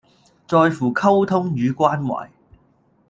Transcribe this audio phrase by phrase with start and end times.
[0.47, 2.29] 在乎溝通與關懷